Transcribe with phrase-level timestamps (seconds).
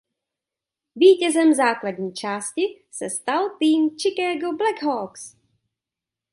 [0.95, 5.35] Vítězem základní části se stal tým Chicago Blackhawks.